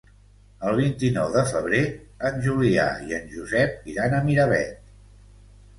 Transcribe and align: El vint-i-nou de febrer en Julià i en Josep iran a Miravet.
El 0.69 0.77
vint-i-nou 0.79 1.29
de 1.35 1.43
febrer 1.51 1.81
en 2.31 2.41
Julià 2.47 2.89
i 3.11 3.17
en 3.19 3.31
Josep 3.37 3.89
iran 3.95 4.15
a 4.15 4.25
Miravet. 4.31 4.95